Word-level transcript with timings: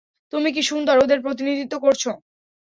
তুমি 0.33 0.49
কী 0.55 0.61
সুন্দর 0.61 0.95
ওদের 1.03 1.19
প্রতিনিধিত্ব 1.21 1.75
করছ। 1.79 2.03